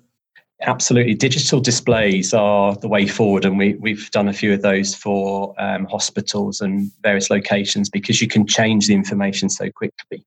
[0.65, 1.13] Absolutely.
[1.13, 5.53] Digital displays are the way forward, and we, we've done a few of those for
[5.57, 10.25] um, hospitals and various locations because you can change the information so quickly.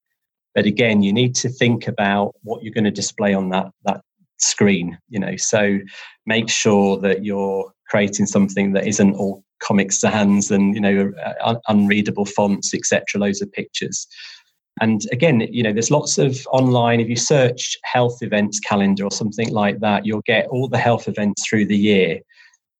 [0.55, 4.03] But again, you need to think about what you're going to display on that, that
[4.39, 5.79] screen, you know, so
[6.27, 11.61] make sure that you're creating something that isn't all Comic Sans and, you know, un-
[11.69, 14.07] unreadable fonts, etc., loads of pictures.
[14.81, 19.11] And again, you know, there's lots of online, if you search health events calendar or
[19.11, 22.21] something like that, you'll get all the health events through the year.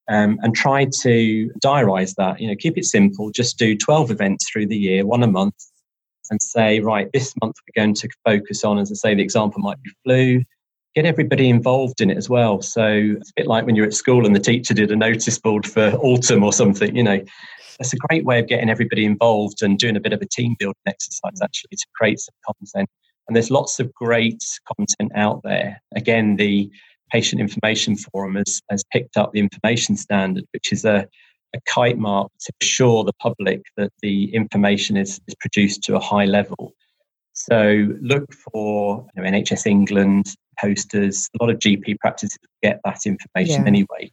[0.09, 2.39] Um, and try to diarize that.
[2.39, 3.29] You know, keep it simple.
[3.29, 5.55] Just do 12 events through the year, one a month,
[6.29, 9.59] and say, right, this month we're going to focus on, as I say, the example
[9.59, 10.43] might be flu.
[10.97, 12.59] Get everybody involved in it as well.
[12.63, 15.37] So it's a bit like when you're at school and the teacher did a notice
[15.37, 16.95] board for autumn or something.
[16.95, 17.23] You know,
[17.79, 20.55] it's a great way of getting everybody involved and doing a bit of a team
[20.57, 22.89] building exercise actually to create some content.
[23.27, 24.43] And there's lots of great
[24.75, 25.79] content out there.
[25.95, 26.67] Again, the
[27.11, 31.07] Patient Information Forum has, has picked up the information standard, which is a,
[31.55, 35.99] a kite mark to assure the public that the information is, is produced to a
[35.99, 36.73] high level.
[37.33, 41.29] So look for you know, NHS England posters.
[41.39, 43.67] A lot of GP practices get that information yeah.
[43.67, 44.11] anyway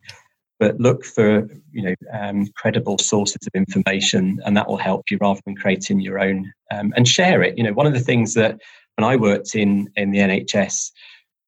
[0.60, 5.18] but look for you know um, credible sources of information and that will help you
[5.20, 8.34] rather than creating your own um, and share it you know one of the things
[8.34, 8.58] that
[8.96, 10.90] when i worked in in the nhs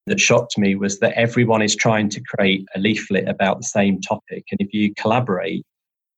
[0.07, 4.01] that shocked me was that everyone is trying to create a leaflet about the same
[4.01, 5.65] topic and if you collaborate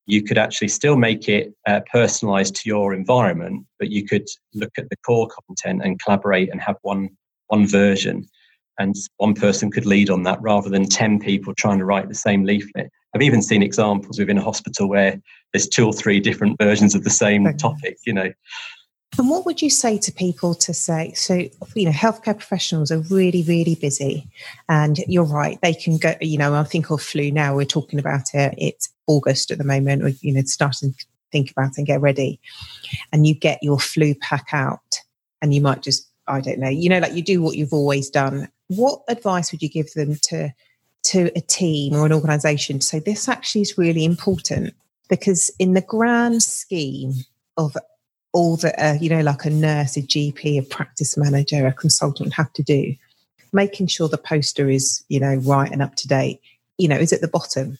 [0.07, 4.73] you could actually still make it uh, personalized to your environment but you could look
[4.79, 7.09] at the core content and collaborate and have one
[7.49, 8.27] one version
[8.79, 12.15] and one person could lead on that rather than 10 people trying to write the
[12.15, 12.91] same leaflet.
[13.15, 15.21] I've even seen examples within a hospital where
[15.53, 17.57] there's two or three different versions of the same okay.
[17.57, 18.33] topic, you know.
[19.19, 21.13] And what would you say to people to say?
[21.15, 21.35] So,
[21.75, 24.29] you know, healthcare professionals are really, really busy.
[24.69, 27.99] And you're right, they can go, you know, I think of flu now, we're talking
[27.99, 31.79] about it, it's August at the moment, or, you know, starting to think about it
[31.79, 32.39] and get ready.
[33.11, 35.01] And you get your flu pack out
[35.41, 38.11] and you might just, I don't know, you know, like you do what you've always
[38.11, 40.51] done what advice would you give them to
[41.05, 44.75] to a team or an organization to say this actually is really important
[45.09, 47.13] because in the grand scheme
[47.57, 47.77] of
[48.33, 52.35] all that uh, you know like a nurse a gp a practice manager a consultant
[52.35, 52.95] have to do
[53.53, 56.41] making sure the poster is you know right and up to date
[56.79, 57.79] you know is at the bottom.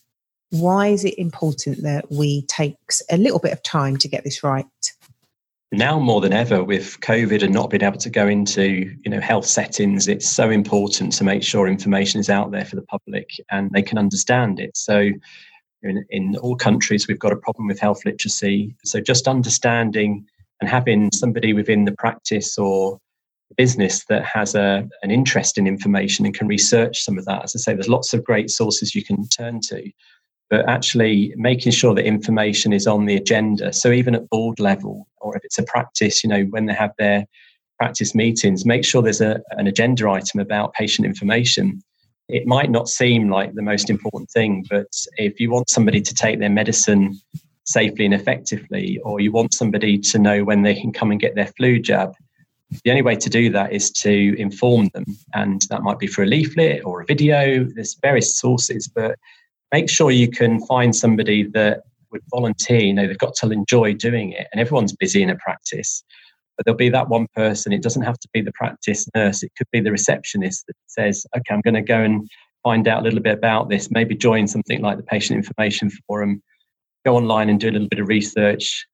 [0.51, 4.43] Why is it important that we takes a little bit of time to get this
[4.43, 4.67] right
[5.73, 9.21] now more than ever with covid and not being able to go into you know
[9.21, 13.31] health settings it's so important to make sure information is out there for the public
[13.51, 14.77] and they can understand it.
[14.77, 15.11] So
[15.83, 18.75] in, in all countries we've got a problem with health literacy.
[18.85, 20.25] So just understanding
[20.61, 22.99] and having somebody within the practice or
[23.57, 27.45] business that has a, an interest in information and can research some of that.
[27.45, 29.91] As i say there's lots of great sources you can turn to
[30.51, 33.73] but actually making sure that information is on the agenda.
[33.73, 36.93] So even at board level, or if it's a practice, you know, when they have
[36.99, 37.27] their
[37.79, 41.83] practice meetings, make sure there's a, an agenda item about patient information.
[42.29, 46.15] It might not seem like the most important thing, but if you want somebody to
[46.15, 47.19] take their medicine
[47.65, 51.35] safely and effectively, or you want somebody to know when they can come and get
[51.35, 52.15] their flu jab,
[52.85, 55.05] the only way to do that is to inform them.
[55.35, 57.65] And that might be through a leaflet or a video.
[57.65, 59.19] There's various sources, but
[59.73, 62.81] make sure you can find somebody that would volunteer.
[62.81, 64.47] You know, they've got to enjoy doing it.
[64.53, 66.03] And everyone's busy in a practice.
[66.57, 67.73] But there'll be that one person.
[67.73, 69.43] It doesn't have to be the practice nurse.
[69.43, 72.29] It could be the receptionist that says, okay, I'm going to go and
[72.65, 76.43] find out a little bit about this, maybe join something like the patient information forum,
[77.05, 78.85] go online and do a little bit of research,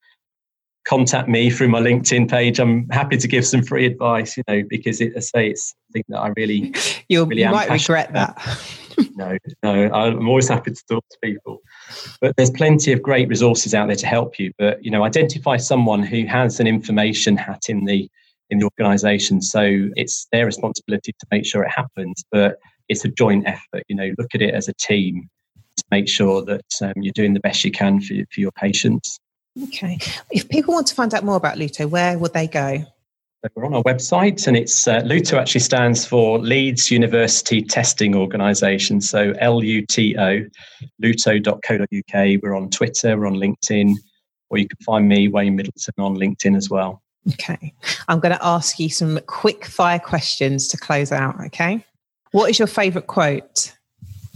[0.85, 2.59] contact me through my LinkedIn page.
[2.61, 6.05] I'm happy to give some free advice, you know, because it, I say it's something
[6.09, 6.75] that I really,
[7.09, 8.37] You'll, really you might regret about.
[8.37, 8.69] that.
[9.15, 11.61] No, no, I'm always happy to talk to people.
[12.21, 14.53] But there's plenty of great resources out there to help you.
[14.59, 18.09] But you know, identify someone who has an information hat in the
[18.51, 19.41] in the organisation.
[19.41, 22.25] So it's their responsibility to make sure it happens.
[22.31, 23.85] But it's a joint effort.
[23.89, 25.29] You know, look at it as a team
[25.77, 29.19] to make sure that um, you're doing the best you can for, for your patients.
[29.65, 29.99] Okay.
[30.31, 32.85] If people want to find out more about Luto, where would they go?
[33.55, 39.03] We're on our website, and it's uh, Luto actually stands for Leeds University Testing Organisation.
[39.03, 40.41] So L U T O,
[41.03, 42.43] luto.co.uk.
[42.43, 43.95] We're on Twitter, we're on LinkedIn,
[44.49, 47.03] or you can find me, Wayne Middleton, on LinkedIn as well.
[47.35, 47.75] Okay.
[48.09, 51.39] I'm going to ask you some quick fire questions to close out.
[51.47, 51.85] Okay.
[52.33, 53.77] What is your favourite quote?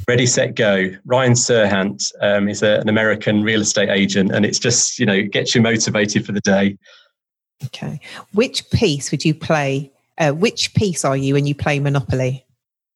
[0.07, 0.91] Ready, set, go.
[1.05, 5.23] Ryan Serhant um, is a, an American real estate agent, and it's just, you know,
[5.23, 6.77] gets you motivated for the day.
[7.67, 8.01] Okay.
[8.33, 9.93] Which piece would you play?
[10.17, 12.45] Uh, which piece are you when you play Monopoly?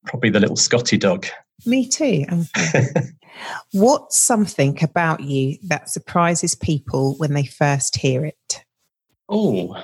[0.07, 1.27] Probably the little Scotty dog.
[1.67, 2.25] Me too.
[3.73, 8.65] What's something about you that surprises people when they first hear it?
[9.29, 9.77] Oh,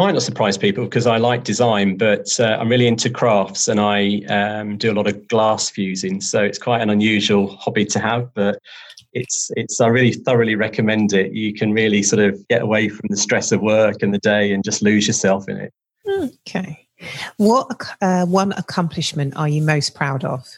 [0.00, 3.78] might not surprise people because I like design, but uh, I'm really into crafts and
[3.78, 6.22] I um, do a lot of glass fusing.
[6.22, 8.58] So it's quite an unusual hobby to have, but
[9.12, 11.32] it's it's I really thoroughly recommend it.
[11.32, 14.54] You can really sort of get away from the stress of work and the day
[14.54, 15.74] and just lose yourself in it.
[16.08, 16.88] Okay.
[17.36, 17.68] What
[18.00, 20.48] uh, one accomplishment are you most proud of?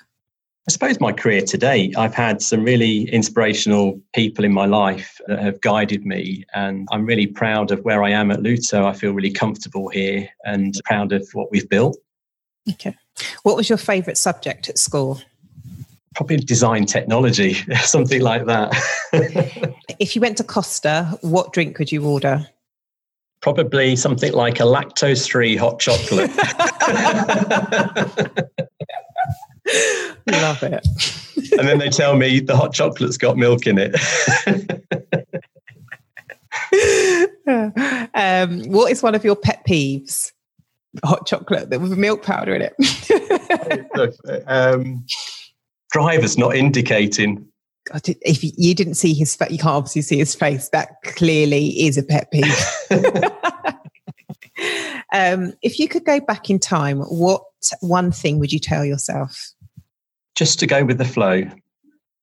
[0.68, 5.40] I suppose my career today, I've had some really inspirational people in my life that
[5.40, 8.84] have guided me, and I'm really proud of where I am at Luto.
[8.84, 11.96] I feel really comfortable here and proud of what we've built.
[12.70, 12.94] Okay.
[13.42, 15.20] What was your favourite subject at school?
[16.14, 18.72] Probably design technology, something like that.
[19.98, 22.46] if you went to Costa, what drink would you order?
[23.40, 26.30] Probably something like a lactose free hot chocolate.
[30.26, 30.86] Love it.
[31.58, 33.94] and then they tell me the hot chocolate's got milk in it.
[38.14, 40.32] um, what is one of your pet peeves?
[41.04, 43.88] Hot chocolate with milk powder in it.
[43.96, 44.14] Look,
[44.46, 45.04] um,
[45.90, 47.46] drivers not indicating.
[47.90, 50.68] God, if you didn't see his face, you can't obviously see his face.
[50.68, 52.54] That clearly is a pet peeve.
[55.12, 57.42] um, if you could go back in time, what
[57.80, 59.52] one thing would you tell yourself?
[60.34, 61.42] Just to go with the flow.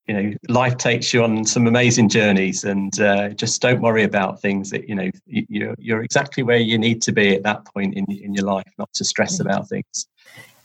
[0.07, 4.41] You know, life takes you on some amazing journeys, and uh, just don't worry about
[4.41, 4.71] things.
[4.71, 8.05] That you know, you're you're exactly where you need to be at that point in
[8.09, 9.47] in your life, not to stress mm-hmm.
[9.47, 10.07] about things.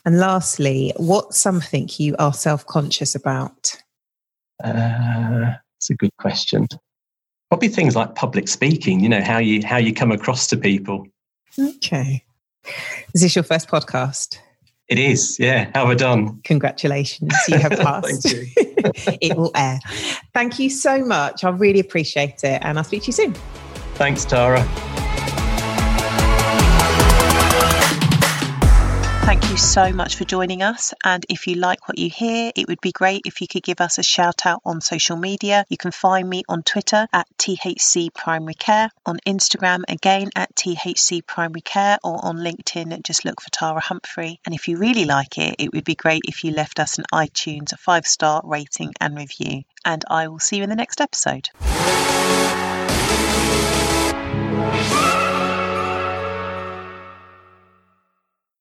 [0.07, 3.75] And lastly, what's something you are self conscious about?
[4.63, 6.67] Uh, it's a good question.
[7.51, 9.01] Probably things like public speaking.
[9.01, 11.07] You know how you how you come across to people.
[11.59, 12.25] Okay.
[13.15, 14.39] Is this your first podcast?
[14.89, 15.71] It is, yeah.
[15.75, 16.41] How have I done?
[16.45, 18.31] Congratulations, you have passed.
[18.31, 18.47] you.
[18.57, 19.79] it will air.
[20.35, 21.43] Thank you so much.
[21.43, 23.35] I really appreciate it, and I'll speak to you soon.
[23.95, 24.63] Thanks, Tara.
[29.55, 30.93] you so much for joining us.
[31.05, 33.81] And if you like what you hear, it would be great if you could give
[33.81, 35.65] us a shout out on social media.
[35.69, 41.25] You can find me on Twitter at THC Primary Care, on Instagram again at THC
[41.25, 44.41] Primary Care, or on LinkedIn, just look for Tara Humphrey.
[44.45, 47.05] And if you really like it, it would be great if you left us an
[47.13, 49.63] iTunes five star rating and review.
[49.85, 51.51] And I will see you in the next episode.